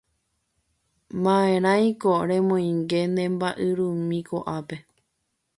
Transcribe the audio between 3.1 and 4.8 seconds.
ne mba'yrumýi ko'ápe